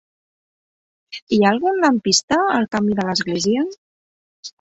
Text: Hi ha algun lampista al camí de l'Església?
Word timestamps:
Hi 1.35 1.37
ha 1.43 1.51
algun 1.55 1.77
lampista 1.83 2.39
al 2.55 2.65
camí 2.77 2.95
de 3.01 3.05
l'Església? 3.11 3.67